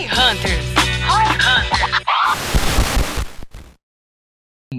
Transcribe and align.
Roy 0.00 0.06
Hunters. 0.08 0.64
Roy 1.06 1.24
Hunters. 1.36 2.00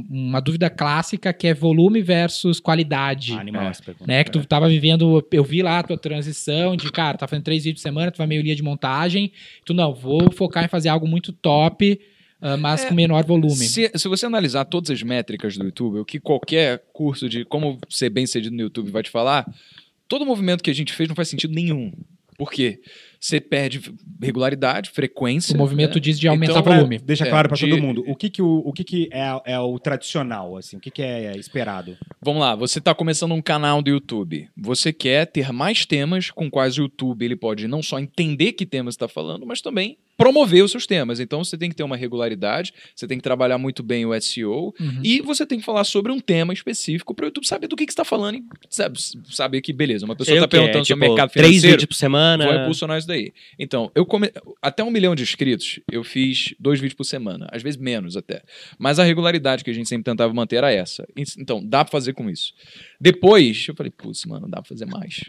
Uma 0.09 0.39
dúvida 0.39 0.67
clássica 0.69 1.31
que 1.31 1.45
é 1.47 1.53
volume 1.53 2.01
versus 2.01 2.59
qualidade. 2.59 3.33
Animal 3.33 3.65
É. 3.65 3.67
essa 3.69 3.83
pergunta. 3.83 4.05
né? 4.11 4.23
Que 4.23 4.31
tu 4.31 4.39
É. 4.39 4.43
tava 4.43 4.67
vivendo, 4.67 5.23
eu 5.31 5.43
vi 5.43 5.61
lá 5.61 5.77
a 5.79 5.83
tua 5.83 5.97
transição 5.97 6.75
de, 6.75 6.91
cara, 6.91 7.17
tá 7.19 7.27
fazendo 7.27 7.43
três 7.43 7.63
vídeos 7.65 7.81
por 7.83 7.87
semana, 7.89 8.09
tu 8.11 8.17
vai 8.17 8.25
meio 8.25 8.41
dia 8.41 8.55
de 8.55 8.63
montagem, 8.63 9.31
tu 9.63 9.75
não, 9.75 9.93
vou 9.93 10.31
focar 10.31 10.65
em 10.65 10.67
fazer 10.69 10.89
algo 10.89 11.07
muito 11.07 11.31
top, 11.31 11.99
ah, 12.41 12.57
mas 12.57 12.83
É, 12.83 12.87
com 12.89 12.95
menor 12.95 13.23
volume. 13.23 13.53
Se, 13.55 13.91
se 13.93 14.07
você 14.07 14.25
analisar 14.25 14.65
todas 14.65 14.89
as 14.89 15.03
métricas 15.03 15.55
do 15.55 15.65
YouTube, 15.65 15.99
o 15.99 16.05
que 16.05 16.19
qualquer 16.19 16.83
curso 16.93 17.29
de 17.29 17.45
como 17.45 17.77
ser 17.89 18.09
bem 18.09 18.25
sucedido 18.25 18.55
no 18.55 18.61
YouTube 18.63 18.89
vai 18.89 19.03
te 19.03 19.09
falar, 19.11 19.45
todo 20.07 20.25
movimento 20.25 20.63
que 20.63 20.71
a 20.71 20.75
gente 20.75 20.91
fez 20.93 21.07
não 21.07 21.15
faz 21.15 21.27
sentido 21.27 21.53
nenhum. 21.53 21.91
Por 22.37 22.49
quê? 22.49 22.79
Você 23.23 23.39
perde 23.39 23.79
regularidade, 24.19 24.89
frequência. 24.89 25.53
O 25.53 25.57
movimento 25.59 25.95
né? 25.95 25.99
diz 26.01 26.19
de 26.19 26.27
aumentar 26.27 26.53
Então, 26.53 26.63
Pra- 26.63 26.75
volume. 26.77 26.97
Deixa 26.97 27.23
É, 27.25 27.29
claro 27.29 27.47
pra 27.47 27.55
de- 27.55 27.69
todo 27.69 27.79
mundo. 27.79 28.03
O 28.07 28.15
que 28.15 28.29
que, 28.31 28.41
o, 28.41 28.63
o, 28.65 28.73
que 28.73 28.83
que 28.83 29.09
é, 29.13 29.39
é 29.45 29.59
o 29.59 29.77
tradicional, 29.77 30.57
assim? 30.57 30.77
O 30.77 30.79
que 30.79 30.89
que 30.89 31.03
é 31.03 31.37
esperado? 31.37 31.95
Vamos 32.19 32.41
lá, 32.41 32.55
você 32.55 32.79
está 32.79 32.95
começando 32.95 33.33
um 33.33 33.41
canal 33.41 33.81
do 33.81 33.91
YouTube. 33.91 34.49
Você 34.57 34.91
quer 34.91 35.27
ter 35.27 35.51
mais 35.53 35.85
temas 35.85 36.31
com 36.31 36.49
quais 36.49 36.77
o 36.79 36.81
YouTube 36.81 37.23
ele 37.23 37.35
pode 37.35 37.67
não 37.67 37.83
só 37.83 37.99
entender 37.99 38.53
que 38.53 38.65
temas 38.65 38.95
está 38.95 39.07
falando, 39.07 39.45
mas 39.45 39.61
também 39.61 39.97
promover 40.17 40.63
os 40.63 40.69
seus 40.71 40.85
temas. 40.85 41.19
Então 41.19 41.43
você 41.43 41.57
tem 41.57 41.69
que 41.69 41.75
ter 41.75 41.83
uma 41.83 41.95
regularidade, 41.97 42.73
você 42.95 43.07
tem 43.07 43.17
que 43.17 43.23
trabalhar 43.23 43.57
muito 43.57 43.81
bem 43.81 44.05
o 44.05 44.13
SEO 44.21 44.71
Uhum. 44.79 44.99
e 45.03 45.19
você 45.21 45.45
tem 45.47 45.57
que 45.59 45.65
falar 45.65 45.83
sobre 45.83 46.11
um 46.11 46.19
tema 46.19 46.53
específico 46.53 47.13
para 47.15 47.23
o 47.23 47.27
YouTube 47.27 47.47
saber 47.47 47.67
do 47.67 47.75
que, 47.75 47.85
que 47.87 47.91
você 47.91 47.95
está 47.95 48.05
falando 48.05 48.35
e 48.37 48.43
sabe, 48.69 48.99
saber 49.31 49.61
que, 49.61 49.73
beleza, 49.73 50.05
uma 50.05 50.15
pessoa 50.15 50.35
está 50.35 50.45
o 50.45 50.49
perguntando 50.49 50.85
sobre 50.85 51.03
tipo, 51.03 51.13
mercado 51.15 51.31
Três 51.31 51.47
financeiro. 51.47 51.73
vídeos 51.73 51.87
por 51.87 51.95
semana. 51.95 52.45
Vou 52.45 52.55
impulsionar 52.55 52.97
isso 52.99 53.07
daí. 53.11 53.33
Então, 53.59 53.91
eu 53.93 54.05
come... 54.05 54.31
até 54.61 54.83
um 54.83 54.89
milhão 54.89 55.13
de 55.13 55.23
inscritos, 55.23 55.79
eu 55.91 56.03
fiz 56.03 56.55
dois 56.59 56.79
vídeos 56.79 56.95
por 56.95 57.03
semana, 57.03 57.47
às 57.51 57.61
vezes 57.61 57.79
menos 57.79 58.17
até. 58.17 58.41
Mas 58.77 58.99
a 58.99 59.03
regularidade 59.03 59.63
que 59.63 59.69
a 59.69 59.73
gente 59.73 59.87
sempre 59.87 60.03
tentava 60.03 60.33
manter 60.33 60.57
era 60.57 60.71
essa. 60.71 61.07
Então, 61.15 61.63
dá 61.63 61.83
pra 61.83 61.91
fazer 61.91 62.13
com 62.13 62.29
isso. 62.29 62.53
Depois, 62.99 63.65
eu 63.67 63.75
falei, 63.75 63.91
putz, 63.91 64.25
mano, 64.25 64.47
dá 64.47 64.61
pra 64.61 64.69
fazer 64.69 64.85
mais. 64.85 65.23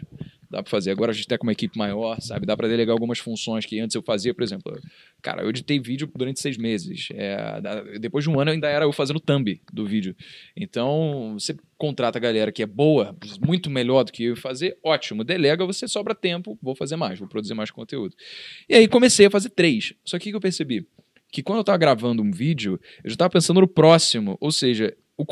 Dá 0.53 0.61
pra 0.61 0.69
fazer. 0.69 0.91
Agora 0.91 1.09
a 1.09 1.15
gente 1.15 1.27
tá 1.27 1.35
com 1.35 1.47
uma 1.47 1.51
equipe 1.51 1.75
maior, 1.75 2.21
sabe? 2.21 2.45
Dá 2.45 2.55
pra 2.55 2.67
delegar 2.67 2.93
algumas 2.93 3.17
funções 3.17 3.65
que 3.65 3.79
antes 3.79 3.95
eu 3.95 4.03
fazia, 4.03 4.35
por 4.35 4.43
exemplo. 4.43 4.79
Cara, 5.19 5.41
eu 5.41 5.49
editei 5.49 5.79
vídeo 5.79 6.07
durante 6.15 6.39
seis 6.39 6.57
meses. 6.57 7.07
É, 7.11 7.59
depois 7.99 8.23
de 8.23 8.29
um 8.29 8.39
ano 8.39 8.51
ainda 8.51 8.69
era 8.69 8.85
eu 8.85 8.91
fazendo 8.91 9.19
thumb 9.19 9.59
do 9.73 9.83
vídeo. 9.83 10.15
Então, 10.55 11.35
você 11.39 11.57
contrata 11.75 12.19
a 12.19 12.21
galera 12.21 12.51
que 12.51 12.61
é 12.61 12.67
boa, 12.67 13.17
muito 13.43 13.67
melhor 13.67 14.03
do 14.03 14.11
que 14.11 14.25
eu 14.25 14.35
fazer, 14.35 14.77
ótimo. 14.83 15.23
Delega, 15.23 15.65
você 15.65 15.87
sobra 15.87 16.13
tempo, 16.13 16.55
vou 16.61 16.75
fazer 16.75 16.97
mais, 16.97 17.17
vou 17.17 17.27
produzir 17.27 17.55
mais 17.55 17.71
conteúdo. 17.71 18.15
E 18.69 18.75
aí 18.75 18.87
comecei 18.87 19.25
a 19.25 19.31
fazer 19.31 19.49
três. 19.49 19.95
Só 20.05 20.19
que 20.19 20.29
o 20.29 20.33
que 20.33 20.35
eu 20.35 20.39
percebi? 20.39 20.85
Que 21.31 21.41
quando 21.41 21.57
eu 21.57 21.63
tava 21.63 21.79
gravando 21.79 22.21
um 22.21 22.29
vídeo, 22.29 22.79
eu 23.03 23.09
já 23.09 23.15
tava 23.15 23.31
pensando 23.31 23.59
no 23.59 23.67
próximo. 23.67 24.37
Ou 24.39 24.51
seja, 24.51 24.95
o 25.17 25.25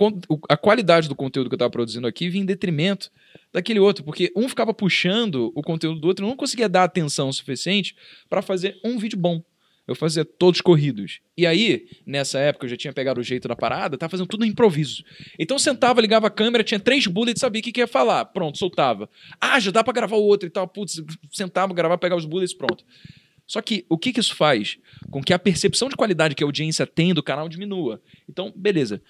a 0.50 0.58
qualidade 0.58 1.08
do 1.08 1.16
conteúdo 1.16 1.48
que 1.48 1.54
eu 1.54 1.60
tava 1.60 1.70
produzindo 1.70 2.08
aqui 2.08 2.28
vinha 2.28 2.42
em 2.42 2.48
detrimento 2.48 3.12
daquele 3.54 3.80
outro, 3.80 4.04
porque 4.04 4.32
um 4.36 4.48
ficava 4.48 4.74
puxando 4.74 5.52
o 5.56 5.62
conteúdo 5.62 6.00
do 6.00 6.08
outro 6.08 6.26
eu 6.26 6.30
não 6.30 6.36
conseguia 6.36 6.70
dar 6.70 6.84
atenção 6.84 7.32
suficiente 7.32 7.96
para 8.30 8.42
fazer 8.42 8.80
um 8.84 8.98
vídeo 8.98 9.18
bom. 9.18 9.44
Eu 9.88 9.96
fazia 9.96 10.24
todos 10.24 10.62
corridos. 10.62 11.20
E 11.36 11.46
aí, 11.46 11.88
nessa 12.06 12.40
época, 12.40 12.66
eu 12.66 12.70
já 12.70 12.78
tinha 12.78 12.94
pegado 12.94 13.20
o 13.20 13.24
jeito 13.24 13.48
da 13.48 13.56
parada, 13.56 13.98
tava 13.98 14.12
fazendo 14.12 14.28
tudo 14.28 14.42
no 14.42 14.46
improviso. 14.46 15.04
Então 15.38 15.58
sentava, 15.60 16.00
ligava 16.00 16.28
a 16.28 16.30
câmera, 16.30 16.64
tinha 16.64 16.80
três 16.80 17.08
bullets, 17.08 17.42
sabia 17.42 17.60
o 17.60 17.64
que, 17.64 17.72
que 17.72 17.82
ia 17.82 17.88
falar. 17.88 18.26
Pronto, 18.26 18.58
soltava. 18.58 19.10
Ah, 19.40 19.60
já 19.60 19.72
dá 19.72 19.84
pra 19.84 19.92
gravar 19.92 20.16
o 20.16 20.24
outro 20.24 20.48
e 20.48 20.52
tal. 20.52 20.68
Putz, 20.68 21.02
sentava, 21.32 21.74
gravar, 21.74 21.98
pegava 21.98 22.20
os 22.20 22.26
bullets, 22.26 22.54
pronto. 22.54 22.86
Só 23.46 23.62
que 23.62 23.86
o 23.90 23.98
que, 23.98 24.14
que 24.14 24.20
isso 24.22 24.34
faz? 24.34 24.78
Com 25.10 25.22
que 25.22 25.34
a 25.34 25.40
percepção 25.40 25.90
de 25.90 25.96
qualidade 25.98 26.36
que 26.36 26.44
a 26.44 26.48
audiência 26.48 26.88
tem 26.88 27.14
do 27.14 27.22
canal 27.22 27.50
diminua. 27.50 28.02
Então, 28.30 28.54
beleza. 28.56 29.02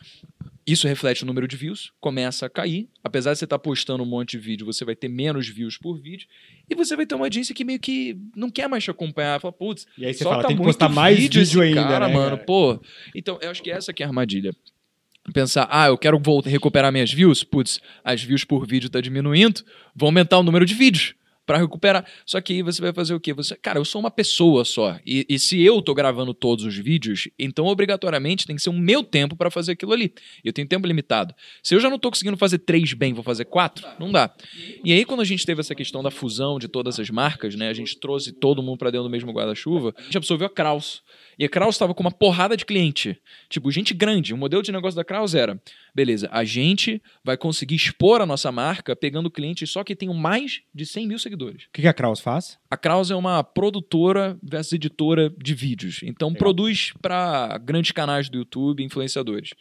Isso 0.65 0.87
reflete 0.87 1.23
o 1.23 1.25
número 1.25 1.47
de 1.47 1.55
views, 1.55 1.91
começa 1.99 2.45
a 2.45 2.49
cair. 2.49 2.87
Apesar 3.03 3.33
de 3.33 3.39
você 3.39 3.45
estar 3.45 3.57
postando 3.57 4.03
um 4.03 4.05
monte 4.05 4.31
de 4.31 4.37
vídeo, 4.37 4.65
você 4.65 4.85
vai 4.85 4.95
ter 4.95 5.07
menos 5.07 5.47
views 5.47 5.77
por 5.77 5.99
vídeo. 5.99 6.27
E 6.69 6.75
você 6.75 6.95
vai 6.95 7.05
ter 7.05 7.15
uma 7.15 7.25
audiência 7.25 7.53
que 7.55 7.63
meio 7.63 7.79
que 7.79 8.17
não 8.35 8.49
quer 8.49 8.69
mais 8.69 8.83
te 8.83 8.91
acompanhar. 8.91 9.41
Fala, 9.41 9.51
putz, 9.51 9.87
E 9.97 10.05
aí 10.05 10.13
você 10.13 10.23
só 10.23 10.29
fala, 10.29 10.43
tá 10.43 10.47
tem 10.49 10.57
que 10.57 10.63
postar 10.63 10.89
mais 10.89 11.17
vídeo, 11.17 11.41
esse 11.41 11.59
ainda, 11.59 11.83
cara, 11.83 12.07
né, 12.07 12.13
mano. 12.13 12.37
cara? 12.37 12.45
Pô. 12.45 12.79
Então, 13.15 13.39
eu 13.41 13.49
acho 13.49 13.63
que 13.63 13.71
essa 13.71 13.91
que 13.91 14.03
é 14.03 14.05
a 14.05 14.09
armadilha. 14.09 14.53
Pensar, 15.33 15.67
ah, 15.71 15.87
eu 15.87 15.97
quero 15.97 16.19
voltar, 16.19 16.49
recuperar 16.49 16.91
minhas 16.91 17.11
views. 17.11 17.43
Putz, 17.43 17.79
as 18.03 18.21
views 18.21 18.43
por 18.43 18.65
vídeo 18.67 18.89
tá 18.89 19.01
diminuindo. 19.01 19.63
Vou 19.95 20.07
aumentar 20.07 20.37
o 20.37 20.43
número 20.43 20.65
de 20.65 20.73
vídeos 20.73 21.15
pra 21.45 21.57
recuperar. 21.57 22.05
Só 22.25 22.39
que 22.39 22.53
aí 22.53 22.61
você 22.61 22.81
vai 22.81 22.93
fazer 22.93 23.13
o 23.13 23.19
quê? 23.19 23.33
Você, 23.33 23.55
cara, 23.55 23.79
eu 23.79 23.85
sou 23.85 23.99
uma 23.99 24.11
pessoa 24.11 24.63
só. 24.63 24.99
E, 25.05 25.25
e 25.29 25.39
se 25.39 25.61
eu 25.61 25.81
tô 25.81 25.93
gravando 25.93 26.33
todos 26.33 26.65
os 26.65 26.75
vídeos, 26.77 27.27
então 27.37 27.65
obrigatoriamente 27.65 28.45
tem 28.45 28.55
que 28.55 28.61
ser 28.61 28.69
o 28.69 28.73
meu 28.73 29.03
tempo 29.03 29.35
pra 29.35 29.49
fazer 29.51 29.73
aquilo 29.73 29.93
ali. 29.93 30.13
Eu 30.43 30.53
tenho 30.53 30.67
tempo 30.67 30.87
limitado. 30.87 31.33
Se 31.61 31.75
eu 31.75 31.79
já 31.79 31.89
não 31.89 31.99
tô 31.99 32.09
conseguindo 32.09 32.37
fazer 32.37 32.59
três 32.59 32.93
bem, 32.93 33.13
vou 33.13 33.23
fazer 33.23 33.45
quatro? 33.45 33.87
Não 33.99 34.11
dá. 34.11 34.33
E 34.83 34.93
aí, 34.93 35.05
quando 35.05 35.21
a 35.21 35.25
gente 35.25 35.45
teve 35.45 35.61
essa 35.61 35.75
questão 35.75 36.01
da 36.01 36.11
fusão 36.11 36.59
de 36.59 36.67
todas 36.67 36.99
as 36.99 37.09
marcas, 37.09 37.55
né? 37.55 37.69
A 37.69 37.73
gente 37.73 37.99
trouxe 37.99 38.31
todo 38.31 38.61
mundo 38.61 38.77
pra 38.77 38.89
dentro 38.89 39.03
do 39.03 39.09
mesmo 39.09 39.31
guarda-chuva, 39.31 39.93
a 39.97 40.03
gente 40.03 40.17
absorveu 40.17 40.47
a 40.47 40.49
Kraus. 40.49 41.01
E 41.37 41.45
a 41.45 41.49
Kraus 41.49 41.75
estava 41.75 41.93
com 41.93 42.01
uma 42.01 42.11
porrada 42.11 42.55
de 42.55 42.65
cliente. 42.65 43.19
Tipo, 43.49 43.71
gente 43.71 43.93
grande. 43.93 44.33
O 44.33 44.37
modelo 44.37 44.61
de 44.61 44.71
negócio 44.71 44.95
da 44.95 45.03
Kraus 45.03 45.33
era: 45.33 45.61
beleza, 45.93 46.29
a 46.31 46.43
gente 46.43 47.01
vai 47.23 47.35
conseguir 47.35 47.75
expor 47.75 48.21
a 48.21 48.25
nossa 48.25 48.51
marca 48.51 48.95
pegando 48.95 49.31
clientes 49.31 49.69
só 49.69 49.83
que 49.83 49.95
tenham 49.95 50.13
mais 50.13 50.61
de 50.73 50.85
100 50.85 51.07
mil 51.07 51.19
seguidores. 51.19 51.30
O 51.67 51.71
que 51.71 51.81
que 51.81 51.87
a 51.87 51.93
Kraus 51.93 52.19
faz? 52.19 52.57
A 52.69 52.77
Kraus 52.77 53.11
é 53.11 53.15
uma 53.15 53.43
produtora 53.43 54.37
versus 54.41 54.73
editora 54.73 55.33
de 55.37 55.53
vídeos. 55.53 56.01
Então, 56.03 56.29
Legal. 56.29 56.39
produz 56.39 56.93
para 57.01 57.57
grandes 57.57 57.91
canais 57.91 58.29
do 58.29 58.37
YouTube, 58.39 58.83
influenciadores. 58.83 59.51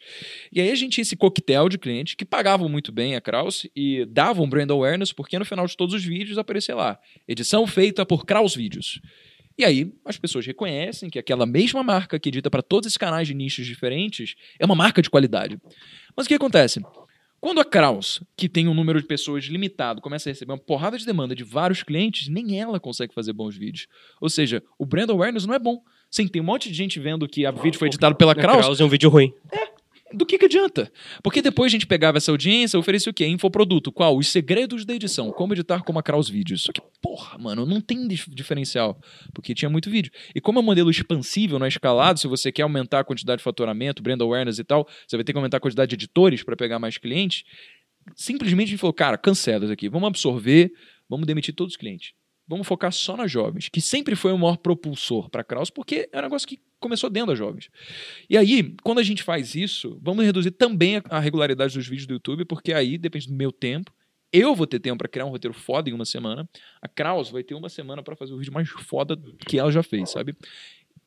E 0.51 0.59
aí 0.61 0.69
a 0.71 0.75
gente 0.75 0.93
tinha 0.93 1.03
esse 1.03 1.15
coquetel 1.15 1.69
de 1.69 1.77
clientes 1.77 2.15
que 2.15 2.25
pagavam 2.25 2.67
muito 2.67 2.91
bem 2.91 3.15
a 3.15 3.21
Kraus 3.21 3.67
e 3.75 4.05
davam 4.05 4.49
brand 4.49 4.69
awareness, 4.69 5.11
porque 5.11 5.37
no 5.37 5.45
final 5.45 5.65
de 5.65 5.75
todos 5.75 5.95
os 5.95 6.03
vídeos 6.03 6.37
aparecia 6.37 6.75
lá: 6.75 6.99
edição 7.27 7.65
feita 7.67 8.05
por 8.05 8.25
Kraus 8.25 8.55
Vídeos. 8.55 8.99
E 9.57 9.65
aí 9.65 9.93
as 10.05 10.17
pessoas 10.17 10.45
reconhecem 10.45 11.09
que 11.09 11.19
aquela 11.19 11.45
mesma 11.45 11.83
marca 11.83 12.19
que 12.19 12.29
edita 12.29 12.49
para 12.49 12.61
todos 12.61 12.87
esses 12.87 12.97
canais 12.97 13.27
de 13.27 13.33
nichos 13.33 13.65
diferentes 13.65 14.35
é 14.57 14.65
uma 14.65 14.75
marca 14.75 15.01
de 15.01 15.09
qualidade. 15.09 15.59
Mas 16.15 16.25
o 16.25 16.29
que 16.29 16.35
acontece? 16.35 16.81
Quando 17.41 17.59
a 17.59 17.65
Kraus, 17.65 18.21
que 18.37 18.47
tem 18.47 18.67
um 18.67 18.73
número 18.75 19.01
de 19.01 19.07
pessoas 19.07 19.45
limitado, 19.45 19.99
começa 19.99 20.29
a 20.29 20.31
receber 20.31 20.51
uma 20.51 20.59
porrada 20.59 20.95
de 20.95 21.03
demanda 21.03 21.33
de 21.33 21.43
vários 21.43 21.81
clientes, 21.81 22.27
nem 22.27 22.59
ela 22.59 22.79
consegue 22.79 23.15
fazer 23.15 23.33
bons 23.33 23.57
vídeos. 23.57 23.87
Ou 24.21 24.29
seja, 24.29 24.63
o 24.77 24.85
brand 24.85 25.09
awareness 25.09 25.47
não 25.47 25.55
é 25.55 25.59
bom. 25.59 25.81
Sim, 26.11 26.27
tem 26.27 26.39
um 26.39 26.45
monte 26.45 26.69
de 26.69 26.75
gente 26.75 26.99
vendo 26.99 27.27
que 27.27 27.43
a 27.43 27.49
vídeo 27.49 27.79
foi 27.79 27.87
editado 27.87 28.15
pela 28.15 28.35
Kraus, 28.35 28.61
Kraus 28.61 28.79
é 28.79 28.85
um 28.85 28.89
vídeo 28.89 29.09
ruim. 29.09 29.33
Do 30.13 30.25
que, 30.25 30.37
que 30.37 30.45
adianta? 30.45 30.91
Porque 31.23 31.41
depois 31.41 31.71
a 31.71 31.73
gente 31.73 31.87
pegava 31.87 32.17
essa 32.17 32.31
audiência, 32.31 32.77
oferecia 32.77 33.09
o 33.09 33.13
quê? 33.13 33.25
Infoproduto. 33.27 33.91
Qual? 33.91 34.17
Os 34.17 34.27
segredos 34.27 34.85
da 34.85 34.93
edição. 34.93 35.31
Como 35.31 35.53
editar 35.53 35.83
como 35.83 35.99
a 35.99 36.03
Kraus 36.03 36.29
Vídeos. 36.29 36.63
Só 36.63 36.71
que, 36.71 36.81
porra, 37.01 37.37
mano, 37.37 37.65
não 37.65 37.79
tem 37.81 38.07
dif- 38.07 38.29
diferencial. 38.29 38.99
Porque 39.33 39.53
tinha 39.53 39.69
muito 39.69 39.89
vídeo. 39.89 40.11
E 40.35 40.41
como 40.41 40.59
é 40.59 40.61
um 40.61 40.65
modelo 40.65 40.89
expansível, 40.89 41.57
não 41.57 41.65
é 41.65 41.69
escalado, 41.69 42.19
se 42.19 42.27
você 42.27 42.51
quer 42.51 42.63
aumentar 42.63 42.99
a 42.99 43.03
quantidade 43.03 43.39
de 43.39 43.43
faturamento, 43.43 44.01
brand 44.01 44.21
awareness 44.21 44.59
e 44.59 44.63
tal, 44.63 44.87
você 45.07 45.17
vai 45.17 45.23
ter 45.23 45.31
que 45.33 45.37
aumentar 45.37 45.57
a 45.57 45.59
quantidade 45.59 45.89
de 45.89 45.95
editores 45.95 46.43
para 46.43 46.55
pegar 46.55 46.79
mais 46.79 46.97
clientes. 46.97 47.43
Simplesmente 48.15 48.67
a 48.67 48.71
gente 48.71 48.79
falou, 48.79 48.93
cara, 48.93 49.17
cancela 49.17 49.63
isso 49.65 49.73
aqui. 49.73 49.87
Vamos 49.87 50.07
absorver, 50.07 50.71
vamos 51.09 51.25
demitir 51.27 51.53
todos 51.53 51.73
os 51.73 51.77
clientes. 51.77 52.13
Vamos 52.51 52.67
focar 52.67 52.91
só 52.91 53.15
nas 53.15 53.31
jovens, 53.31 53.69
que 53.69 53.79
sempre 53.79 54.13
foi 54.13 54.33
o 54.33 54.37
maior 54.37 54.57
propulsor 54.57 55.29
para 55.29 55.41
Kraus, 55.41 55.69
porque 55.69 56.09
é 56.11 56.19
um 56.19 56.21
negócio 56.21 56.45
que 56.45 56.59
começou 56.81 57.09
dentro 57.09 57.29
das 57.29 57.39
jovens. 57.39 57.69
E 58.29 58.37
aí, 58.37 58.75
quando 58.83 58.99
a 58.99 59.03
gente 59.03 59.23
faz 59.23 59.55
isso, 59.55 59.97
vamos 60.01 60.25
reduzir 60.25 60.51
também 60.51 61.01
a, 61.09 61.17
regularidade 61.17 61.73
dos 61.73 61.87
vídeos 61.87 62.05
do 62.05 62.15
YouTube, 62.15 62.43
porque 62.43 62.73
aí 62.73 62.97
depende 62.97 63.29
do 63.29 63.33
meu 63.33 63.53
tempo. 63.53 63.93
Eu 64.33 64.53
vou 64.53 64.67
ter 64.67 64.81
tempo 64.81 64.97
para 64.97 65.07
criar 65.07 65.25
um 65.25 65.29
roteiro 65.29 65.53
foda 65.53 65.89
em 65.89 65.93
uma 65.93 66.03
semana. 66.03 66.45
A 66.81 66.89
Kraus 66.89 67.29
vai 67.29 67.41
ter 67.41 67.55
uma 67.55 67.69
semana 67.69 68.03
para 68.03 68.17
fazer 68.17 68.33
o 68.33 68.37
vídeo 68.37 68.51
mais 68.51 68.67
foda 68.67 69.17
que 69.47 69.57
ela 69.57 69.71
já 69.71 69.81
fez, 69.81 70.09
sabe? 70.09 70.35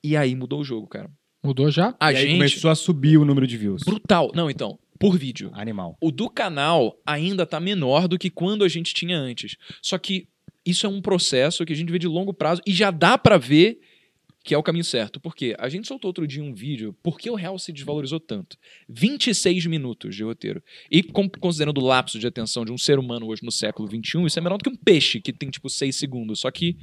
E 0.03 0.17
aí 0.17 0.35
mudou 0.35 0.61
o 0.61 0.65
jogo, 0.65 0.87
cara. 0.87 1.11
Mudou 1.45 1.71
já? 1.71 1.95
A 2.01 2.11
e 2.11 2.17
aí 2.17 2.23
gente. 2.23 2.33
começou 2.39 2.71
a 2.71 2.75
subir 2.75 3.19
o 3.19 3.25
número 3.27 3.47
de 3.47 3.59
views. 3.59 3.83
Brutal. 3.83 4.33
Não, 4.35 4.49
então, 4.49 4.79
por 4.99 5.19
vídeo. 5.19 5.51
Animal. 5.53 5.95
O 6.01 6.11
do 6.11 6.31
canal 6.31 6.99
ainda 7.05 7.45
tá 7.45 7.61
menor 7.61 8.09
do 8.09 8.19
que 8.19 8.31
quando 8.31 8.65
a 8.65 8.69
gente 8.69 8.95
tinha 8.95 9.19
antes. 9.19 9.59
Só 9.83 9.99
que 9.99 10.27
isso 10.65 10.87
é 10.87 10.89
um 10.89 11.01
processo 11.01 11.65
que 11.65 11.73
a 11.73 11.77
gente 11.77 11.91
vê 11.93 11.99
de 11.99 12.07
longo 12.07 12.33
prazo 12.33 12.63
e 12.67 12.73
já 12.73 12.91
dá 12.91 13.19
pra 13.19 13.39
ver 13.39 13.81
que 14.45 14.55
é 14.55 14.59
o 14.59 14.63
caminho 14.63 14.85
certo. 14.85 15.19
Por 15.19 15.35
quê? 15.35 15.57
A 15.59 15.71
gente 15.71 15.89
soltou 15.89 16.11
outro 16.11 16.27
dia 16.27 16.45
um 16.45 16.53
vídeo, 16.53 16.95
por 17.03 17.19
que 17.19 17.31
o 17.31 17.35
real 17.35 17.59
se 17.59 17.73
desvalorizou 17.73 18.21
tanto? 18.21 18.59
26 18.91 19.65
minutos 19.65 20.15
de 20.15 20.23
roteiro. 20.23 20.63
E 20.91 21.03
considerando 21.03 21.79
o 21.79 21.85
lapso 21.85 22.19
de 22.19 22.27
atenção 22.27 22.63
de 22.63 22.71
um 22.71 22.77
ser 22.77 22.99
humano 22.99 23.27
hoje 23.27 23.43
no 23.43 23.51
século 23.51 23.89
XXI, 23.89 24.27
isso 24.27 24.39
é 24.39 24.43
menor 24.43 24.59
do 24.59 24.65
que 24.65 24.69
um 24.69 24.77
peixe 24.77 25.19
que 25.19 25.33
tem 25.33 25.49
tipo 25.49 25.71
6 25.71 25.97
segundos. 25.97 26.41
Só 26.41 26.51
que 26.51 26.77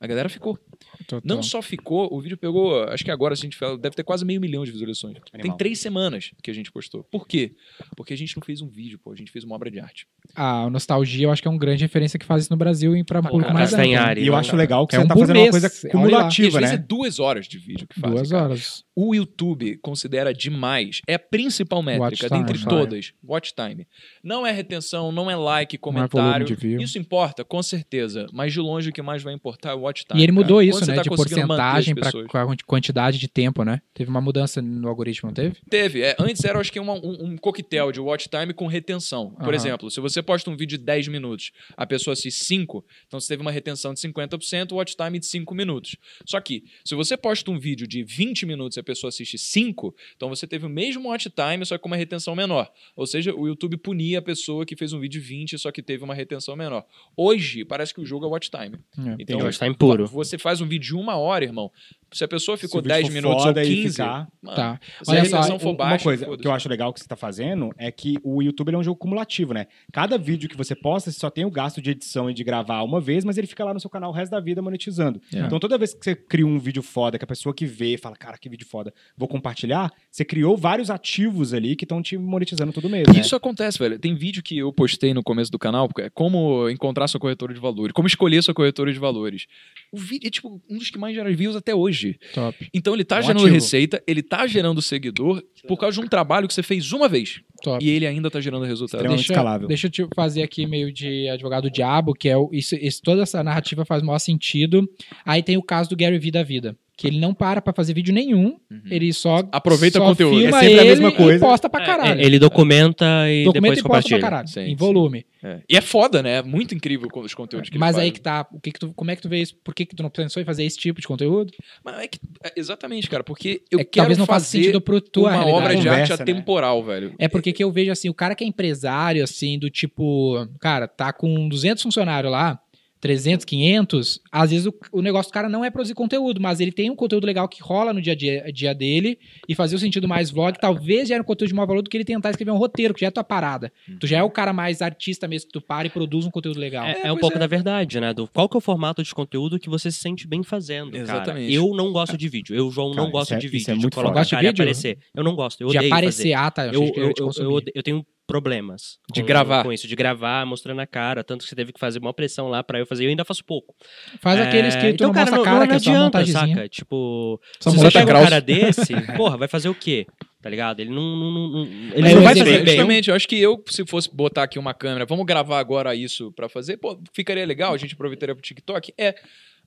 a 0.00 0.06
galera 0.06 0.28
ficou. 0.28 0.58
Total. 1.06 1.20
Não 1.24 1.42
só 1.42 1.60
ficou, 1.60 2.08
o 2.10 2.20
vídeo 2.20 2.36
pegou, 2.38 2.82
acho 2.84 3.04
que 3.04 3.10
agora, 3.10 3.36
se 3.36 3.42
a 3.42 3.44
gente 3.46 3.56
fala, 3.56 3.76
deve 3.76 3.94
ter 3.94 4.02
quase 4.02 4.24
meio 4.24 4.40
milhão 4.40 4.64
de 4.64 4.70
visualizações. 4.70 5.14
Tem 5.30 5.40
Animal. 5.40 5.56
três 5.56 5.78
semanas 5.78 6.30
que 6.42 6.50
a 6.50 6.54
gente 6.54 6.72
postou. 6.72 7.04
Por 7.04 7.26
quê? 7.28 7.54
Porque 7.96 8.14
a 8.14 8.16
gente 8.16 8.36
não 8.36 8.42
fez 8.42 8.62
um 8.62 8.68
vídeo, 8.68 8.98
pô, 8.98 9.12
a 9.12 9.16
gente 9.16 9.30
fez 9.30 9.44
uma 9.44 9.54
obra 9.54 9.70
de 9.70 9.78
arte. 9.78 10.06
A 10.34 10.70
Nostalgia, 10.70 11.26
eu 11.26 11.30
acho 11.30 11.42
que 11.42 11.48
é 11.48 11.50
uma 11.50 11.58
grande 11.58 11.82
referência 11.84 12.18
que 12.18 12.24
faz 12.24 12.44
isso 12.44 12.52
no 12.52 12.56
Brasil 12.56 12.96
e 12.96 13.04
pra 13.04 13.20
público 13.20 13.42
cara, 13.42 13.54
mais 13.54 13.72
amplo. 13.74 13.84
Castanhari. 13.84 14.22
E 14.22 14.26
eu 14.26 14.36
acho 14.36 14.56
legal 14.56 14.86
que 14.86 14.94
É 14.94 14.98
você 15.00 15.04
um 15.04 15.08
tá 15.08 15.14
fazendo 15.14 15.36
uma 15.36 15.42
mês, 15.42 15.50
coisa 15.50 15.66
olha 15.66 15.70
lá. 15.70 15.82
E 15.82 15.86
às 15.86 15.92
cumulativa, 15.92 16.58
vezes 16.60 16.74
né? 16.74 16.82
é 16.82 16.86
duas 16.86 17.18
horas 17.18 17.46
de 17.46 17.58
vídeo 17.58 17.86
que 17.88 18.00
faz. 18.00 18.14
Duas 18.14 18.32
horas. 18.32 18.84
O 18.96 19.14
YouTube 19.14 19.78
considera 19.78 20.32
demais, 20.32 21.00
é 21.06 21.14
a 21.14 21.18
principal 21.18 21.82
métrica 21.82 22.04
Watch 22.04 22.28
time, 22.28 22.38
dentre 22.38 22.58
watch 22.58 22.68
todas, 22.68 23.12
watch 23.24 23.54
time. 23.54 23.86
Não 24.22 24.46
é 24.46 24.52
retenção, 24.52 25.10
não 25.10 25.30
é 25.30 25.36
like, 25.36 25.76
Não 25.76 25.78
é 25.78 25.82
comentário. 26.08 26.46
de 26.46 26.54
view. 26.54 26.80
Isso 26.80 26.98
importa, 26.98 27.44
com 27.44 27.62
certeza, 27.62 28.26
mas 28.32 28.52
de 28.52 28.60
longe 28.60 28.90
o 28.90 28.92
que 28.92 29.02
mais 29.02 29.22
vai 29.22 29.32
importar 29.34 29.70
é 29.70 29.74
o 29.74 29.89
watch 29.90 30.04
time. 30.06 30.18
E 30.20 30.22
ele 30.22 30.32
mudou 30.32 30.56
cara. 30.58 30.64
isso, 30.64 30.78
Quando 30.78 30.84
você 30.86 30.90
né? 30.92 30.96
tá 30.96 31.02
de 31.02 31.10
porcentagem 31.10 31.94
qua- 32.28 32.56
quantidade 32.66 33.18
de 33.18 33.28
tempo, 33.28 33.62
né? 33.64 33.80
Teve 33.94 34.10
uma 34.10 34.20
mudança 34.20 34.60
no 34.62 34.88
algoritmo, 34.88 35.28
não 35.28 35.34
teve? 35.34 35.56
Teve. 35.68 36.02
é, 36.02 36.16
antes 36.18 36.42
era, 36.44 36.58
acho 36.58 36.72
que, 36.72 36.80
uma- 36.80 36.94
um, 36.94 37.24
um 37.32 37.36
coquetel 37.36 37.92
de 37.92 38.00
watch 38.00 38.28
time 38.28 38.52
com 38.54 38.66
retenção. 38.66 39.30
Por 39.30 39.44
Aham. 39.46 39.54
exemplo, 39.54 39.90
se 39.90 40.00
você 40.00 40.22
posta 40.22 40.50
um 40.50 40.56
vídeo 40.56 40.78
de 40.78 40.84
10 40.84 41.08
minutos, 41.08 41.50
a 41.76 41.86
pessoa 41.86 42.12
assiste 42.12 42.44
5, 42.44 42.84
então 43.06 43.20
você 43.20 43.28
teve 43.28 43.42
uma 43.42 43.50
retenção 43.52 43.92
de 43.94 44.00
50%, 44.00 44.72
watch 44.72 44.96
time 44.96 45.18
de 45.18 45.26
5 45.26 45.54
minutos. 45.54 45.96
Só 46.26 46.40
que, 46.40 46.64
se 46.84 46.94
você 46.94 47.16
posta 47.16 47.50
um 47.50 47.58
vídeo 47.58 47.86
de 47.86 48.02
20 48.02 48.46
minutos 48.46 48.76
e 48.76 48.80
a 48.80 48.82
pessoa 48.82 49.08
assiste 49.08 49.36
5, 49.38 49.94
então 50.16 50.28
você 50.28 50.46
teve 50.46 50.66
o 50.66 50.68
mesmo 50.70 51.08
watch 51.08 51.28
time, 51.30 51.64
só 51.66 51.76
que 51.76 51.82
com 51.82 51.88
uma 51.88 51.96
retenção 51.96 52.34
menor. 52.34 52.70
Ou 52.96 53.06
seja, 53.06 53.34
o 53.34 53.46
YouTube 53.46 53.76
punia 53.76 54.18
a 54.18 54.22
pessoa 54.22 54.64
que 54.64 54.76
fez 54.76 54.92
um 54.92 55.00
vídeo 55.00 55.20
de 55.20 55.26
20, 55.26 55.58
só 55.58 55.70
que 55.72 55.82
teve 55.82 56.04
uma 56.04 56.14
retenção 56.14 56.54
menor. 56.56 56.84
Hoje, 57.16 57.64
parece 57.64 57.92
que 57.92 58.00
o 58.00 58.06
jogo 58.06 58.26
é 58.26 58.28
watch 58.28 58.50
time. 58.50 58.76
É. 58.98 59.16
Então, 59.18 59.40
Watch 59.40 59.58
time 59.58 59.74
puro. 59.80 60.06
você 60.06 60.38
faz 60.38 60.60
um 60.60 60.66
vídeo 60.66 60.88
de 60.88 60.94
uma 60.94 61.16
hora, 61.16 61.44
irmão. 61.44 61.70
Se 62.12 62.24
a 62.24 62.28
pessoa 62.28 62.56
ficou 62.58 62.80
o 62.80 62.82
vídeo 62.82 62.94
10 62.96 63.06
for 63.06 63.12
minutos 63.12 63.36
ou 63.36 63.42
foda 63.48 63.64
e 63.64 63.68
15, 63.68 63.90
ficar- 63.90 64.28
mano, 64.42 64.56
Tá. 64.56 64.80
se 65.02 65.10
a 65.10 65.14
Olha 65.14 65.24
só, 65.24 65.58
for 65.58 65.68
uma 65.68 65.74
baixa, 65.76 66.04
coisa 66.04 66.36
que 66.36 66.46
eu 66.46 66.52
acho 66.52 66.68
legal 66.68 66.92
que 66.92 67.00
você 67.00 67.06
tá 67.06 67.16
fazendo 67.16 67.70
é 67.78 67.90
que 67.92 68.16
o 68.24 68.42
YouTube 68.42 68.74
é 68.74 68.78
um 68.78 68.82
jogo 68.82 68.96
cumulativo, 68.98 69.52
né? 69.54 69.66
Cada 69.92 70.18
vídeo 70.18 70.48
que 70.48 70.56
você 70.56 70.74
posta, 70.74 71.10
você 71.10 71.18
só 71.20 71.30
tem 71.30 71.44
o 71.44 71.50
gasto 71.50 71.80
de 71.80 71.90
edição 71.90 72.28
e 72.28 72.34
de 72.34 72.42
gravar 72.42 72.82
uma 72.82 73.00
vez, 73.00 73.24
mas 73.24 73.38
ele 73.38 73.46
fica 73.46 73.64
lá 73.64 73.72
no 73.72 73.78
seu 73.80 73.88
canal 73.88 74.10
o 74.10 74.12
resto 74.12 74.32
da 74.32 74.40
vida 74.40 74.60
monetizando. 74.60 75.20
É. 75.34 75.38
Então 75.40 75.58
toda 75.60 75.78
vez 75.78 75.94
que 75.94 76.04
você 76.04 76.14
cria 76.16 76.46
um 76.46 76.58
vídeo 76.58 76.82
foda, 76.82 77.16
que 77.18 77.24
a 77.24 77.28
pessoa 77.28 77.54
que 77.54 77.64
vê 77.64 77.96
fala, 77.96 78.16
cara, 78.16 78.36
que 78.38 78.48
vídeo 78.48 78.66
foda, 78.66 78.92
vou 79.16 79.28
compartilhar, 79.28 79.92
você 80.10 80.24
criou 80.24 80.56
vários 80.56 80.90
ativos 80.90 81.54
ali 81.54 81.76
que 81.76 81.84
estão 81.84 82.02
te 82.02 82.18
monetizando 82.18 82.72
todo 82.72 82.88
mês, 82.88 83.06
né? 83.08 83.20
Isso 83.20 83.36
acontece, 83.36 83.78
velho. 83.78 83.98
Tem 83.98 84.14
vídeo 84.14 84.42
que 84.42 84.58
eu 84.58 84.72
postei 84.72 85.14
no 85.14 85.22
começo 85.22 85.50
do 85.52 85.58
canal, 85.58 85.86
porque 85.88 86.02
é 86.02 86.10
como 86.10 86.68
encontrar 86.68 87.06
sua 87.08 87.20
corretora 87.20 87.54
de 87.54 87.60
valores, 87.60 87.92
como 87.92 88.08
escolher 88.08 88.42
sua 88.42 88.52
corretora 88.54 88.92
de 88.92 88.98
valores. 88.98 89.46
O 89.92 89.96
vídeo 89.98 90.26
é 90.26 90.30
tipo 90.30 90.60
um 90.68 90.76
dos 90.78 90.90
que 90.90 90.98
mais 90.98 91.14
gera 91.14 91.32
views 91.32 91.54
até 91.54 91.74
hoje. 91.74 91.99
Top. 92.34 92.68
Então 92.74 92.94
ele 92.94 93.04
tá 93.04 93.18
Um 93.18 93.22
gerando 93.22 93.40
ativo. 93.40 93.54
receita, 93.54 94.02
ele 94.06 94.22
tá 94.22 94.46
gerando 94.46 94.80
seguidor 94.82 95.42
por 95.68 95.76
causa 95.78 95.98
de 96.00 96.04
um 96.06 96.08
trabalho 96.08 96.46
que 96.48 96.54
você 96.54 96.62
fez 96.62 96.92
uma 96.92 97.08
vez. 97.08 97.40
Top. 97.62 97.84
E 97.84 97.90
ele 97.90 98.06
ainda 98.06 98.30
tá 98.30 98.40
gerando 98.40 98.64
resultado. 98.64 99.06
Deixa, 99.06 99.32
escalável. 99.32 99.68
deixa 99.68 99.86
eu 99.86 99.90
te 99.90 100.06
fazer 100.14 100.42
aqui 100.42 100.66
meio 100.66 100.92
de 100.92 101.28
advogado 101.28 101.64
do 101.64 101.70
diabo, 101.70 102.14
que 102.14 102.28
é 102.28 102.36
o, 102.36 102.48
isso, 102.52 102.74
isso- 102.76 103.02
toda 103.02 103.22
essa 103.22 103.42
narrativa 103.42 103.84
faz 103.84 104.02
o 104.02 104.06
maior 104.06 104.18
sentido. 104.18 104.88
Aí 105.24 105.42
tem 105.42 105.56
o 105.56 105.62
caso 105.62 105.90
do 105.90 105.96
Gary 105.96 106.18
Vee 106.18 106.30
da 106.30 106.42
vida, 106.42 106.76
que 107.00 107.06
ele 107.06 107.18
não 107.18 107.32
para 107.32 107.62
pra 107.62 107.72
fazer 107.72 107.94
vídeo 107.94 108.12
nenhum, 108.12 108.58
Uhum. 108.70 108.82
ele 108.90 109.10
só 109.10 109.38
Aproveita 109.50 109.98
só 109.98 110.04
conteúdo. 110.04 110.38
filma 110.38 110.58
É 110.58 110.60
sempre 110.60 110.80
a 110.80 110.84
mesma 110.84 111.10
coisa. 111.12 111.36
e 111.36 111.48
posta 111.48 111.70
pra 111.70 111.82
É, 111.82 111.86
caralho. 111.86 112.20
ele 112.20 112.38
documenta 112.38 113.06
e 113.30 113.44
Documenta 113.44 113.74
depois 113.76 113.78
e 113.78 113.82
posta 113.82 113.82
pra 113.82 113.88
compartilha. 113.88 114.20
caralho, 114.20 114.48
Sim, 114.48 114.60
em 114.60 114.66
sim. 114.68 114.76
volume. 114.76 115.24
É. 115.42 115.60
E 115.66 115.76
é 115.78 115.80
foda, 115.80 116.22
né? 116.22 116.36
É 116.36 116.42
muito 116.42 116.74
incrível 116.74 117.08
os 117.16 117.32
conteúdos 117.34 117.70
que 117.70 117.78
Mas 117.78 117.96
ele 117.96 118.02
aí 118.04 118.08
faz. 118.10 118.18
que 118.18 118.20
tá, 118.20 118.46
o 118.52 118.60
que 118.60 118.70
que 118.72 118.78
tu, 118.78 118.92
como 118.94 119.10
é 119.10 119.16
que 119.16 119.22
tu 119.22 119.28
vê 119.30 119.40
isso? 119.40 119.56
Por 119.64 119.74
que 119.74 119.86
que 119.86 119.96
tu 119.96 120.02
não 120.02 120.10
pensou 120.10 120.42
em 120.42 120.44
fazer 120.44 120.62
esse 120.64 120.76
tipo 120.76 121.00
de 121.00 121.06
conteúdo? 121.08 121.50
Mas 121.82 121.98
é 122.00 122.06
que, 122.06 122.18
é 122.44 122.52
exatamente, 122.54 123.08
cara, 123.08 123.24
porque 123.24 123.62
eu 123.70 123.80
é 123.80 123.84
que 123.84 123.90
quero 123.92 124.02
talvez 124.02 124.18
não 124.18 124.26
faça 124.26 124.44
fazer 124.44 124.58
sentido 124.58 124.80
pro 124.82 125.00
tua 125.00 125.30
uma 125.30 125.30
realidade. 125.30 125.56
obra 125.58 125.70
de 125.76 125.78
Conversa, 125.78 126.12
arte 126.12 126.18
né? 126.26 126.32
atemporal, 126.32 126.84
velho. 126.84 127.14
É 127.18 127.26
porque 127.28 127.52
que 127.54 127.64
eu 127.64 127.72
vejo 127.72 127.90
assim, 127.90 128.10
o 128.10 128.14
cara 128.14 128.34
que 128.34 128.44
é 128.44 128.46
empresário, 128.46 129.24
assim, 129.24 129.58
do 129.58 129.70
tipo, 129.70 130.46
cara, 130.60 130.86
tá 130.86 131.10
com 131.10 131.48
200 131.48 131.82
funcionários 131.82 132.30
lá, 132.30 132.60
300, 133.00 133.44
500, 133.46 134.20
às 134.30 134.50
vezes 134.50 134.66
o, 134.66 134.74
o 134.92 135.00
negócio 135.00 135.30
do 135.30 135.34
cara 135.34 135.48
não 135.48 135.64
é 135.64 135.70
produzir 135.70 135.94
conteúdo, 135.94 136.40
mas 136.40 136.60
ele 136.60 136.70
tem 136.70 136.90
um 136.90 136.96
conteúdo 136.96 137.26
legal 137.26 137.48
que 137.48 137.62
rola 137.62 137.92
no 137.94 138.00
dia 138.02 138.12
a 138.12 138.16
dia, 138.16 138.52
dia 138.52 138.74
dele 138.74 139.18
e 139.48 139.54
fazer 139.54 139.74
o 139.76 139.78
sentido 139.78 140.06
mais 140.06 140.30
vlog, 140.30 140.58
talvez 140.60 141.08
gere 141.08 141.20
um 141.20 141.24
conteúdo 141.24 141.48
de 141.48 141.54
maior 141.54 141.66
valor 141.66 141.82
do 141.82 141.88
que 141.88 141.96
ele 141.96 142.04
tentar 142.04 142.30
escrever 142.30 142.50
um 142.50 142.56
roteiro, 142.58 142.92
que 142.92 143.00
já 143.00 143.06
é 143.06 143.10
tua 143.10 143.24
parada. 143.24 143.72
Tu 143.98 144.06
já 144.06 144.18
é 144.18 144.22
o 144.22 144.30
cara 144.30 144.52
mais 144.52 144.82
artista 144.82 145.26
mesmo 145.26 145.46
que 145.48 145.52
tu 145.54 145.60
para 145.60 145.86
e 145.86 145.90
produz 145.90 146.26
um 146.26 146.30
conteúdo 146.30 146.60
legal. 146.60 146.84
É, 146.86 147.00
É, 147.02 147.06
é 147.06 147.12
um 147.12 147.16
pouco 147.16 147.36
é. 147.36 147.40
da 147.40 147.46
verdade, 147.46 147.98
né? 148.00 148.12
Do 148.12 148.26
qual 148.28 148.48
que 148.48 148.56
é 148.56 148.58
o 148.58 148.60
formato 148.60 149.02
de 149.02 149.14
conteúdo 149.14 149.58
que 149.58 149.70
você 149.70 149.90
se 149.90 149.98
sente 149.98 150.26
bem 150.28 150.42
fazendo, 150.42 150.90
cara. 150.90 151.02
Exatamente. 151.02 151.54
Eu 151.54 151.74
não 151.74 151.92
gosto 151.92 152.16
de 152.18 152.28
vídeo. 152.28 152.54
Eu, 152.54 152.70
João, 152.70 152.90
Cara, 152.92 153.02
não 153.04 153.10
gosto 153.10 153.28
isso 153.30 153.34
é- 153.34 153.38
de 153.38 153.46
isso 153.46 153.52
vídeo. 153.56 153.70
é 153.70 153.74
de 153.74 153.80
muito 153.80 153.94
colocar 153.94 154.12
cara 154.14 154.20
e 154.20 154.24
Gosta 154.24 154.36
de 154.36 154.46
vídeo? 154.46 154.62
aparecer. 154.62 154.98
Eu 155.14 155.24
não 155.24 155.34
gosto. 155.34 155.60
Eu 155.62 155.68
de 155.70 155.78
odeio 155.78 155.92
aparecer, 155.92 156.22
fazer. 156.22 156.34
ah, 156.34 156.50
tá, 156.50 156.66
eu, 156.66 156.72
Eu, 156.74 157.12
eu, 157.18 157.30
eu, 157.38 157.62
eu 157.74 157.82
tenho 157.82 158.04
problemas 158.30 158.98
De 159.12 159.20
com- 159.20 159.26
gravar. 159.26 159.62
com 159.64 159.72
isso, 159.72 159.88
de 159.88 159.96
gravar, 159.96 160.46
mostrando 160.46 160.80
a 160.80 160.86
cara, 160.86 161.22
tanto 161.24 161.42
que 161.42 161.48
você 161.48 161.56
teve 161.56 161.72
que 161.72 161.80
fazer 161.80 161.98
uma 161.98 162.14
pressão 162.14 162.48
lá 162.48 162.62
pra 162.62 162.78
eu 162.78 162.86
fazer, 162.86 163.04
eu 163.04 163.10
ainda 163.10 163.24
faço 163.24 163.44
pouco. 163.44 163.74
Faz 164.20 164.38
É, 164.38 164.42
aqueles 164.42 164.74
que 164.76 164.82
tu 164.82 164.86
então, 164.88 165.06
não 165.08 165.14
cara, 165.14 165.30
mostra 165.30 165.40
a 165.40 165.44
cara, 165.54 165.66
que 165.66 165.72
é 165.74 165.78
só 165.78 165.90
adianta, 165.90 166.04
montagemzinha. 166.18 166.56
saca? 166.56 166.68
Tipo, 166.68 167.40
Só 167.60 167.70
se 167.70 167.76
você 167.76 167.90
pega 167.90 168.18
um 168.18 168.22
cara 168.22 168.40
desse, 168.40 168.92
porra, 169.16 169.36
vai 169.36 169.48
fazer 169.48 169.68
o 169.68 169.74
quê? 169.74 170.06
Tá 170.42 170.48
ligado? 170.48 170.80
Ele 170.80 170.90
não, 170.90 171.02
não, 171.16 171.30
não- 171.32 171.48
não- 171.50 171.64
ele 171.66 172.00
Mas 172.02 172.14
não 172.14 172.22
vai 172.22 172.34
fazer 172.36 172.58
bem. 172.58 172.66
Justamente, 172.66 173.10
eu 173.10 173.16
acho 173.16 173.28
que 173.28 173.38
eu, 173.38 173.62
se 173.68 173.84
fosse 173.86 174.08
botar 174.14 174.44
aqui 174.44 174.58
uma 174.58 174.72
câmera, 174.72 175.04
vamos 175.04 175.26
gravar 175.26 175.58
agora 175.58 175.94
isso 175.94 176.32
pra 176.32 176.48
fazer, 176.48 176.76
pô, 176.78 176.98
ficaria 177.12 177.44
legal, 177.44 177.74
a 177.74 177.76
gente 177.76 177.94
aproveitaria 177.94 178.34
pro 178.34 178.42
TikTok. 178.42 178.92
É. 178.96 179.14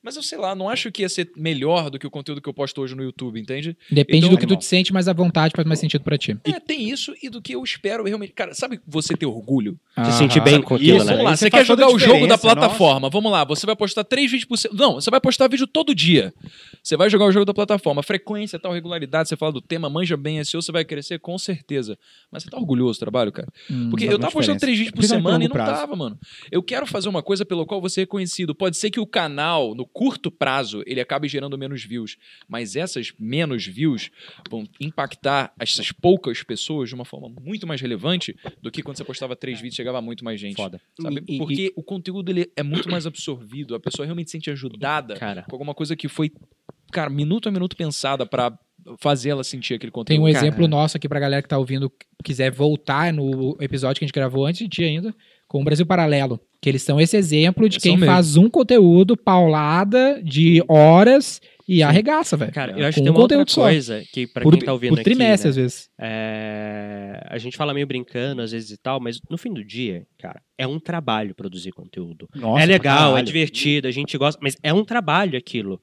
Mas 0.04 0.16
eu 0.18 0.22
sei 0.24 0.38
lá, 0.38 0.54
não 0.54 0.68
acho 0.68 0.92
que 0.92 1.02
ia 1.02 1.10
ser 1.10 1.32
melhor 1.36 1.90
do 1.90 1.98
que 1.98 2.06
o 2.06 2.12
conteúdo 2.12 2.42
que 2.42 2.50
eu 2.50 2.54
posto 2.54 2.82
hoje 2.82 2.94
no 2.94 3.02
YouTube, 3.04 3.40
entende? 3.40 3.78
Depende 3.90 4.18
Então, 4.26 4.30
do 4.32 4.38
que 4.38 4.42
tu 4.46 4.50
animal. 4.54 4.60
te 4.60 4.66
sente 4.66 4.92
mais 4.92 5.08
à 5.08 5.14
vontade, 5.14 5.54
faz 5.56 5.66
mais 5.68 5.80
sentido 5.80 6.04
pra 6.04 6.18
ti. 6.18 6.38
É, 6.44 6.60
tem 6.60 6.90
isso 6.90 7.14
e 7.24 7.30
do 7.30 7.42
que 7.42 7.56
eu 7.56 7.64
espero 7.64 8.04
realmente. 8.04 8.34
Cara, 8.34 8.54
sabe 8.54 8.82
você 8.86 9.16
ter 9.16 9.26
orgulho? 9.26 9.80
Se 10.06 10.12
sentir 10.18 10.40
Aham. 10.40 10.46
bem 10.46 10.62
com 10.62 10.76
aquilo, 10.76 10.98
Isso, 10.98 11.06
né? 11.06 11.12
Vamos 11.14 11.26
lá, 11.32 11.38
você 11.38 11.50
quer 11.50 11.66
jogar 11.66 11.86
a 11.86 11.92
o 11.92 11.98
jogo 12.00 12.28
da 12.28 12.38
plataforma. 12.38 13.10
Vamos 13.10 13.32
lá, 13.32 13.44
você 13.46 13.66
vai 13.66 13.76
postar 13.76 14.04
três 14.04 14.30
vídeos 14.30 14.46
por 14.48 14.58
semana. 14.58 14.80
Não, 14.84 14.94
você 14.96 15.10
vai 15.10 15.22
postar 15.22 15.48
vídeo 15.48 15.66
todo 15.68 15.96
dia. 15.96 16.34
Você 16.84 16.98
vai 16.98 17.10
jogar 17.10 17.26
o 17.26 17.32
jogo 17.32 17.46
da 17.46 17.54
plataforma. 17.54 18.04
Frequência, 18.04 18.60
tal, 18.60 18.74
regularidade, 18.74 19.30
você 19.30 19.38
fala 19.38 19.52
do 19.54 19.62
tema, 19.62 19.90
manja 19.90 20.18
bem 20.18 20.44
SEO, 20.44 20.62
você 20.62 20.72
vai 20.72 20.84
crescer 20.84 21.20
com 21.20 21.38
certeza. 21.38 21.98
Mas 22.32 22.44
você 22.44 22.50
tá 22.50 22.58
orgulhoso 22.58 22.98
do 22.98 23.00
trabalho, 23.00 23.32
cara? 23.32 23.48
Hum. 23.72 23.90
Porque 23.90 24.06
eu 24.06 24.20
tava 24.20 24.34
postando 24.34 24.60
três 24.60 24.78
vídeos 24.78 24.94
por 24.96 25.04
semana 25.06 25.44
e 25.46 25.48
não 25.48 25.54
prazo. 25.54 25.72
tava, 25.72 25.96
mano. 25.96 26.18
Eu 26.52 26.62
quero 26.62 26.86
fazer 26.86 27.08
uma 27.08 27.24
coisa 27.24 27.46
pelo 27.46 27.66
qual 27.66 27.80
você 27.80 28.02
é 28.02 28.04
reconhecido. 28.04 28.54
Pode 28.54 28.76
ser 28.76 28.90
que 28.92 29.00
o 29.00 29.06
canal, 29.06 29.74
no 29.76 29.86
curto 29.94 30.32
prazo, 30.32 30.84
ele 30.88 31.00
acabe 31.00 31.28
gerando 31.28 31.58
menos 31.58 31.84
views. 31.86 32.18
Mas 32.48 32.76
essas 32.76 33.14
menos 33.20 33.66
views 33.66 34.10
vão 34.50 34.68
impactar 34.80 35.54
essas 35.60 35.92
poucas 35.92 36.42
pessoas 36.44 36.90
de 36.90 36.96
uma 36.96 37.06
forma 37.06 37.30
muito 37.42 37.68
mais 37.68 37.80
relevante 37.80 38.36
do 38.62 38.72
que 38.72 38.82
quando 38.82 38.98
você 38.98 39.04
postava 39.04 39.36
três 39.36 39.58
vídeos 39.60 39.76
e 39.76 39.78
chegava 39.78 40.02
muito 40.02 40.26
mais 40.26 40.40
gente. 40.40 40.56
Foda. 40.56 40.82
E- 41.28 41.36
e- 41.36 41.38
Porque 41.38 41.72
o 41.76 41.84
conteúdo 41.84 42.32
ele 42.32 42.52
é 42.56 42.64
muito 42.64 42.90
mais 42.90 43.06
absorvido. 43.06 43.76
A 43.76 43.80
pessoa 43.80 44.06
realmente 44.06 44.30
se 44.30 44.34
sente 44.34 44.50
ajudada 44.50 45.16
Cara, 45.16 45.44
com 45.44 45.56
alguma 45.56 45.74
coisa 45.76 45.96
que 45.96 46.08
foi, 46.08 46.32
cara, 46.92 47.10
minuto 47.10 47.48
a 47.48 47.52
minuto 47.52 47.76
pensada 47.78 48.26
pra 48.26 48.58
fazer 48.98 49.30
ela 49.30 49.44
sentir 49.44 49.76
aquele 49.76 49.92
conteúdo. 49.92 50.18
Tem 50.18 50.20
um 50.20 50.32
Cara. 50.32 50.46
exemplo 50.46 50.68
nosso 50.68 50.98
aqui 50.98 51.08
pra 51.08 51.20
galera 51.20 51.42
que 51.42 51.50
tá 51.50 51.58
ouvindo, 51.58 51.92
quiser 52.24 52.52
voltar 52.52 53.14
no 53.14 53.58
episódio 53.60 54.00
que 54.00 54.06
a 54.06 54.08
gente 54.08 54.16
gravou 54.16 54.46
antes 54.46 54.60
de 54.60 54.70
ti 54.70 54.84
ainda, 54.84 55.14
com 55.48 55.62
o 55.62 55.64
Brasil 55.64 55.86
Paralelo. 55.86 56.40
Que 56.62 56.70
eles 56.70 56.82
são 56.82 57.00
esse 57.00 57.18
exemplo 57.18 57.68
de 57.68 57.76
Eles 57.76 57.84
quem 57.84 57.98
faz 58.00 58.38
um 58.38 58.50
conteúdo 58.50 59.18
paulada 59.18 60.22
de 60.24 60.64
horas 60.68 61.42
e 61.68 61.82
arregaça, 61.84 62.36
velho. 62.38 62.52
cara, 62.52 62.78
eu 62.78 62.86
acho 62.86 62.98
que 62.98 63.04
tem 63.04 63.12
uma 63.12 63.20
outra 63.20 63.38
conteúdo 63.38 63.52
só. 63.52 63.62
coisa 63.64 64.04
que 64.12 64.28
pra 64.28 64.44
Por, 64.44 64.54
quem 64.54 64.66
tá 64.66 64.74
ouvindo 64.74 64.96
por 64.96 65.04
trimestre, 65.04 65.50
aqui, 65.50 65.50
às 65.50 65.56
né, 65.56 65.62
vezes. 65.62 65.90
é, 66.00 67.26
a 67.30 67.38
gente 67.38 67.56
fala 67.58 67.74
meio 67.74 67.88
brincando 67.88 68.42
às 68.42 68.52
vezes 68.52 68.72
e 68.72 68.78
tal, 68.78 69.00
mas 69.00 69.20
no 69.30 69.38
fim 69.38 69.54
do 69.54 69.64
dia, 69.64 70.06
cara, 70.20 70.42
é 70.58 70.68
um 70.68 70.80
trabalho 70.80 71.34
produzir 71.36 71.72
conteúdo. 71.72 72.28
Nossa, 72.36 72.64
é 72.64 72.66
legal, 72.66 73.18
é 73.18 73.22
divertido, 73.24 73.88
a 73.88 73.92
gente 73.92 74.18
gosta, 74.18 74.40
mas 74.42 74.56
é 74.62 74.74
um 74.74 74.84
trabalho 74.84 75.38
aquilo. 75.38 75.82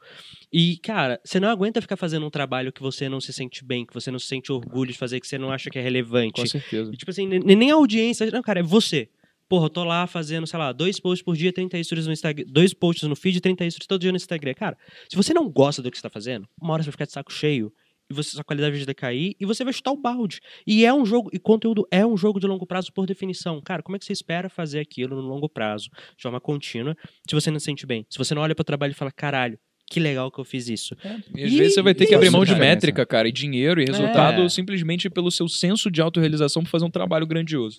E, 0.53 0.79
cara, 0.79 1.21
você 1.25 1.39
não 1.39 1.49
aguenta 1.49 1.81
ficar 1.81 1.97
fazendo 1.97 2.27
um 2.27 2.31
trabalho 2.31 2.73
que 2.73 2.83
você 2.83 3.09
não 3.09 3.21
se 3.21 3.33
sente 3.33 3.65
bem, 3.65 3.87
que 3.87 3.95
você 3.95 4.11
não 4.11 4.19
se 4.19 4.27
sente 4.27 4.51
orgulho 4.51 4.91
de 4.93 4.99
fazer, 4.99 5.21
que 5.21 5.27
você 5.27 5.39
não 5.39 5.51
acha 5.53 5.71
que 5.71 5.79
é 5.79 5.83
relevante. 5.83 6.41
Com 6.41 6.47
certeza. 6.47 6.91
E, 6.93 6.97
tipo 6.97 7.11
assim, 7.11 7.27
nem 7.27 7.57
nem 7.57 7.71
a 7.71 7.75
audiência. 7.75 8.29
Não, 8.31 8.43
cara, 8.43 8.61
é 8.61 8.63
você. 8.63 9.09
Porra, 9.51 9.65
eu 9.67 9.71
tô 9.71 9.83
lá 9.83 10.07
fazendo, 10.07 10.47
sei 10.47 10.57
lá, 10.61 10.71
dois 10.71 11.01
posts 11.01 11.25
por 11.25 11.37
dia, 11.37 11.53
30 11.53 11.83
stories 11.83 12.07
no 12.07 12.13
Instagram. 12.13 12.45
Dois 12.47 12.73
posts 12.73 13.09
no 13.09 13.17
feed, 13.17 13.41
30 13.41 13.69
stories 13.69 13.87
todo 13.89 14.01
dia 14.01 14.13
no 14.13 14.17
Instagram. 14.17 14.55
Cara, 14.55 14.79
se 15.09 15.17
você 15.17 15.35
não 15.35 15.51
gosta 15.51 15.83
do 15.83 15.91
que 15.91 15.97
você 15.97 16.03
tá 16.05 16.09
fazendo, 16.09 16.47
uma 16.63 16.73
hora 16.73 16.85
você 16.85 16.87
vai 16.87 16.93
ficar 16.93 17.07
de 17.07 17.11
saco 17.13 17.33
cheio 17.33 17.73
e 18.09 18.15
você, 18.15 18.31
sua 18.31 18.45
qualidade 18.45 18.77
vai 18.77 18.87
decair 18.87 19.35
e 19.41 19.45
você 19.45 19.65
vai 19.65 19.73
chutar 19.73 19.91
o 19.91 19.97
balde. 19.97 20.39
E 20.65 20.85
é 20.87 20.95
um 20.95 21.05
jogo, 21.05 21.31
e 21.33 21.39
conteúdo 21.41 21.85
é 21.91 22.07
um 22.07 22.17
jogo 22.17 22.39
de 22.39 22.47
longo 22.47 22.65
prazo 22.65 22.93
por 22.93 23.07
definição. 23.07 23.61
Cara, 23.61 23.83
como 23.83 23.97
é 23.97 23.99
que 23.99 24.05
você 24.05 24.13
espera 24.13 24.49
fazer 24.49 24.79
aquilo 24.79 25.17
no 25.21 25.23
longo 25.29 25.49
prazo, 25.49 25.89
de 26.17 26.23
forma 26.23 26.41
contínua, 26.41 26.97
se 27.29 27.35
você 27.35 27.51
não 27.51 27.59
se 27.59 27.65
sente 27.67 27.85
bem? 27.85 28.07
Se 28.09 28.19
você 28.19 28.37
não 28.37 28.43
olha 28.43 28.55
pro 28.55 28.63
trabalho 28.65 28.93
e 28.93 28.95
fala, 28.95 29.11
caralho, 29.11 29.59
que 29.91 29.99
legal 29.99 30.31
que 30.31 30.39
eu 30.39 30.45
fiz 30.45 30.69
isso. 30.69 30.97
E 31.35 31.43
às 31.43 31.51
E- 31.53 31.59
vezes 31.59 31.75
você 31.75 31.83
vai 31.83 31.93
ter 31.93 32.07
que 32.07 32.15
abrir 32.15 32.29
isso, 32.29 32.37
mão 32.37 32.45
de 32.45 32.55
métrica, 32.55 33.05
cara, 33.05 33.29
e 33.29 33.33
dinheiro 33.33 33.83
e 33.83 33.85
resultado 33.85 34.43
É. 34.43 34.49
simplesmente 34.49 35.11
pelo 35.11 35.29
seu 35.29 35.49
senso 35.49 35.91
de 35.91 36.01
autorrealização 36.01 36.63
pra 36.63 36.71
fazer 36.71 36.85
um 36.85 36.91
trabalho 36.91 37.27
grandioso. 37.27 37.79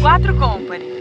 Quatro 0.00 0.34
Company. 0.36 0.99